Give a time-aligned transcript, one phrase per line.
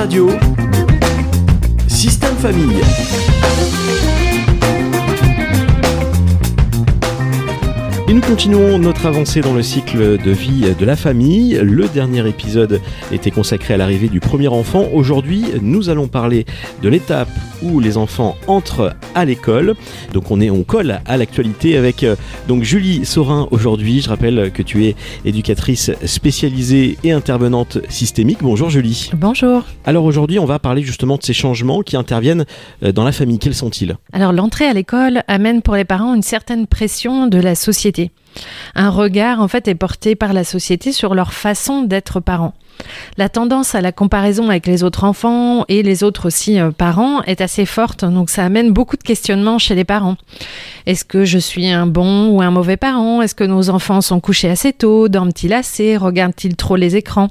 [0.00, 0.30] Radio,
[1.86, 2.80] Système Famille.
[8.08, 11.60] Et nous continuons notre avancée dans le cycle de vie de la famille.
[11.62, 12.80] Le dernier épisode
[13.12, 14.88] était consacré à l'arrivée du premier enfant.
[14.94, 16.46] Aujourd'hui, nous allons parler
[16.80, 17.28] de l'étape
[17.62, 19.74] où les enfants entrent à l'école.
[20.12, 22.16] Donc on est on colle à l'actualité avec euh,
[22.48, 24.00] donc Julie Saurin aujourd'hui.
[24.00, 28.38] Je rappelle que tu es éducatrice spécialisée et intervenante systémique.
[28.40, 29.10] Bonjour Julie.
[29.14, 29.64] Bonjour.
[29.84, 32.44] Alors aujourd'hui, on va parler justement de ces changements qui interviennent
[32.82, 33.38] euh, dans la famille.
[33.38, 33.96] Quels sont-ils?
[34.12, 38.10] Alors l'entrée à l'école amène pour les parents une certaine pression de la société
[38.74, 42.54] un regard en fait est porté par la société sur leur façon d'être parents.
[43.16, 47.22] La tendance à la comparaison avec les autres enfants et les autres aussi euh, parents
[47.22, 50.16] est assez forte, donc ça amène beaucoup de questionnements chez les parents.
[50.86, 53.22] Est-ce que je suis un bon ou un mauvais parent?
[53.22, 57.28] Est-ce que nos enfants sont couchés assez tôt Dorment-ils assez Regardent-ils trop les écrans?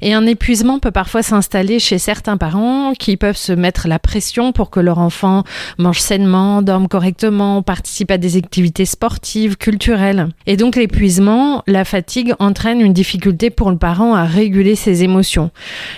[0.00, 4.52] Et un épuisement peut parfois s'installer chez certains parents qui peuvent se mettre la pression
[4.52, 5.44] pour que leur enfant
[5.78, 10.28] mange sainement, dorme correctement, participe à des activités sportives, culturelles.
[10.46, 15.50] Et donc l'épuisement, la fatigue entraîne une difficulté pour le parent à réguler ses émotions.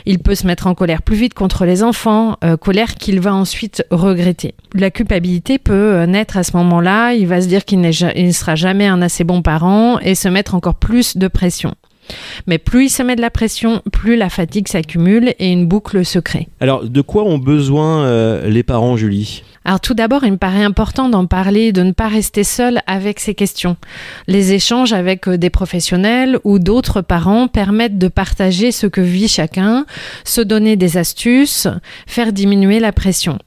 [0.06, 3.34] Il peut se mettre en colère plus vite contre les enfants, euh, colère qu'il va
[3.34, 4.55] ensuite regretter.
[4.75, 8.55] La culpabilité peut euh, naître à ce moment-là, il va se dire qu'il ne sera
[8.55, 11.75] jamais un assez bon parent et se mettre encore plus de pression.
[12.47, 16.05] Mais plus il se met de la pression, plus la fatigue s'accumule et une boucle
[16.05, 16.48] se crée.
[16.61, 19.42] Alors, de quoi ont besoin euh, les parents, Julie?
[19.65, 23.20] Alors tout d'abord, il me paraît important d'en parler, de ne pas rester seul avec
[23.20, 23.77] ces questions.
[24.27, 29.28] Les échanges avec euh, des professionnels ou d'autres parents permettent de partager ce que vit
[29.28, 29.84] chacun,
[30.25, 31.69] se donner des astuces,
[32.06, 33.39] faire diminuer la pression.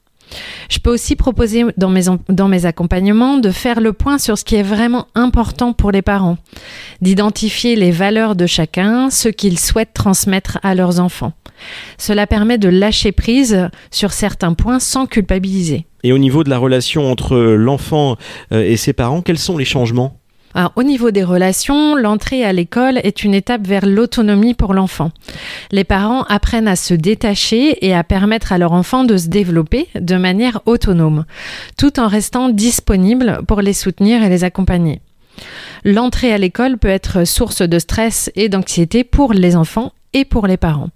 [0.68, 4.62] Je peux aussi proposer dans mes, accompagnements de faire le point sur ce qui est
[4.62, 6.38] vraiment important pour les parents,
[7.00, 11.32] d'identifier les valeurs de chacun, ce qu'ils souhaitent transmettre à leurs enfants.
[11.98, 15.86] Cela permet de lâcher prise sur certains points sans culpabiliser.
[16.02, 18.16] Et au niveau de la relation entre l'enfant
[18.52, 20.18] euh, et ses parents, quels sont les changements?
[20.76, 25.10] Au niveau des relations, l'entrée à l'école est une étape vers l'autonomie pour l'enfant.
[25.70, 29.88] Les parents apprennent à se détacher et à permettre à leur enfant de se développer
[29.94, 31.24] de manière autonome,
[31.76, 35.00] tout en restant disponible pour les soutenir et les accompagner.
[35.84, 40.46] L'entrée à l'école peut être source de stress et d'anxiété pour les enfants et pour
[40.46, 40.90] les parents.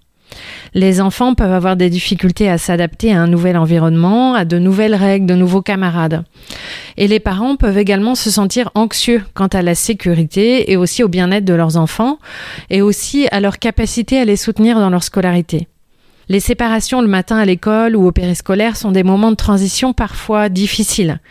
[0.73, 4.95] Les enfants peuvent avoir des difficultés à s'adapter à un nouvel environnement, à de nouvelles
[4.95, 6.23] règles, de nouveaux camarades.
[6.97, 11.07] Et les parents peuvent également se sentir anxieux quant à la sécurité et aussi au
[11.07, 12.19] bien-être de leurs enfants
[12.69, 15.67] et aussi à leur capacité à les soutenir dans leur scolarité.
[16.29, 20.49] Les séparations le matin à l'école ou au périscolaire sont des moments de transition parfois
[20.49, 21.21] difficiles.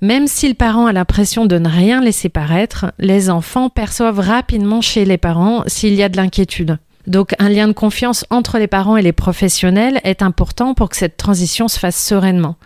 [0.00, 4.80] Même si le parent a l'impression de ne rien laisser paraître, les enfants perçoivent rapidement
[4.80, 6.78] chez les parents s'il y a de l'inquiétude.
[7.06, 10.96] Donc un lien de confiance entre les parents et les professionnels est important pour que
[10.96, 12.56] cette transition se fasse sereinement.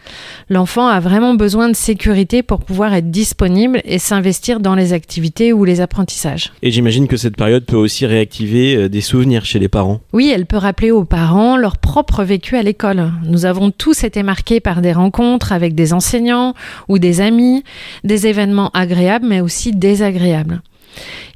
[0.51, 5.53] L'enfant a vraiment besoin de sécurité pour pouvoir être disponible et s'investir dans les activités
[5.53, 6.53] ou les apprentissages.
[6.63, 10.01] Et j'imagine que cette période peut aussi réactiver euh, des souvenirs chez les parents.
[10.13, 13.13] Oui, elle peut rappeler aux parents leur propre vécu à l'école.
[13.25, 16.55] Nous avons tous été marqués par des rencontres avec des enseignants
[16.89, 17.65] ou des amis,
[18.05, 20.61] des événements agréables mais aussi désagréables.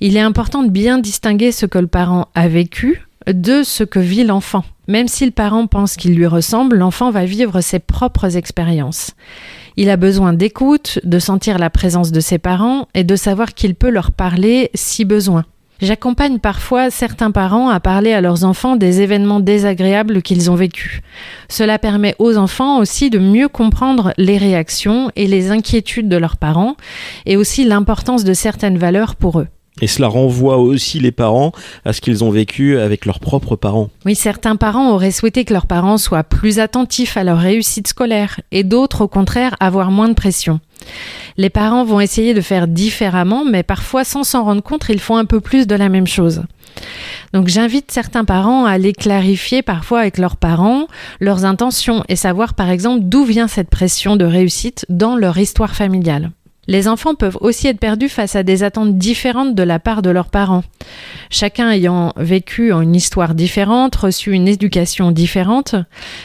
[0.03, 3.99] Il est important de bien distinguer ce que le parent a vécu de ce que
[3.99, 4.65] vit l'enfant.
[4.88, 9.12] Même si le parent pense qu'il lui ressemble, l'enfant va vivre ses propres expériences.
[9.77, 13.75] Il a besoin d'écoute, de sentir la présence de ses parents et de savoir qu'il
[13.75, 15.44] peut leur parler si besoin.
[15.83, 21.00] J'accompagne parfois certains parents à parler à leurs enfants des événements désagréables qu'ils ont vécus.
[21.49, 26.37] Cela permet aux enfants aussi de mieux comprendre les réactions et les inquiétudes de leurs
[26.37, 26.77] parents
[27.27, 29.49] et aussi l'importance de certaines valeurs pour eux.
[29.80, 31.52] Et cela renvoie aussi les parents
[31.84, 33.91] à ce qu'ils ont vécu avec leurs propres parents.
[34.04, 38.41] Oui, certains parents auraient souhaité que leurs parents soient plus attentifs à leur réussite scolaire
[38.52, 40.60] et d'autres au contraire avoir moins de pression.
[41.36, 45.16] Les parents vont essayer de faire différemment, mais parfois sans s'en rendre compte, ils font
[45.16, 46.42] un peu plus de la même chose.
[47.32, 50.86] Donc j'invite certains parents à aller clarifier parfois avec leurs parents
[51.21, 55.74] leurs intentions et savoir par exemple d'où vient cette pression de réussite dans leur histoire
[55.74, 56.30] familiale.
[56.66, 60.10] Les enfants peuvent aussi être perdus face à des attentes différentes de la part de
[60.10, 60.62] leurs parents.
[61.30, 65.74] Chacun ayant vécu une histoire différente, reçu une éducation différente,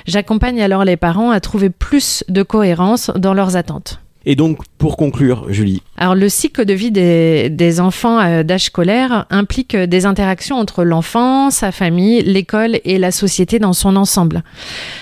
[0.06, 4.00] j'accompagne alors les parents à trouver plus de cohérence dans leurs attentes.
[4.26, 5.82] Et donc, pour conclure, Julie.
[5.98, 10.84] Alors, le cycle de vie des, des enfants euh, d'âge scolaire implique des interactions entre
[10.84, 14.44] l'enfant, sa famille, l'école et la société dans son ensemble.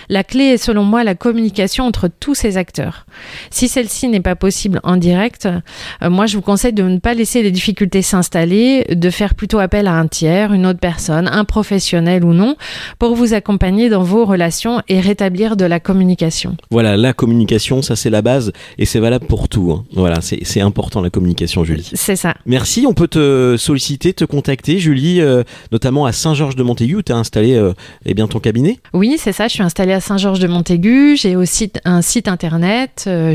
[0.09, 3.05] La clé est selon moi la communication entre tous ces acteurs.
[3.49, 7.13] Si celle-ci n'est pas possible en direct, euh, moi je vous conseille de ne pas
[7.13, 11.45] laisser les difficultés s'installer, de faire plutôt appel à un tiers, une autre personne, un
[11.45, 12.57] professionnel ou non,
[12.99, 16.57] pour vous accompagner dans vos relations et rétablir de la communication.
[16.71, 19.71] Voilà, la communication, ça c'est la base et c'est valable pour tout.
[19.71, 19.85] hein.
[19.93, 21.89] Voilà, c'est important la communication, Julie.
[21.93, 22.35] C'est ça.
[22.45, 27.17] Merci, on peut te solliciter, te contacter, Julie, euh, notamment à Saint-Georges-de-Montaigu, où tu as
[27.17, 27.73] installé euh,
[28.05, 28.79] eh bien, ton cabinet?
[28.93, 29.47] Oui, c'est ça.
[29.47, 31.17] Je suis installée à Saint-Georges-de-Montaigu.
[31.17, 33.33] J'ai aussi un site internet, euh,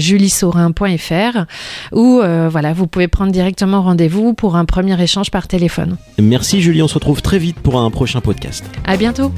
[1.93, 5.97] où euh, voilà, vous pouvez prendre directement rendez-vous pour un premier échange par téléphone.
[6.19, 8.65] Merci Julie, on se retrouve très vite pour un prochain podcast.
[8.85, 9.33] À bientôt.